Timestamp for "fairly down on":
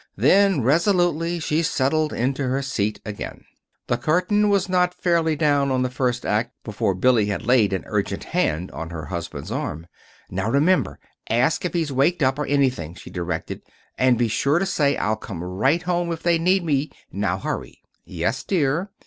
4.99-5.83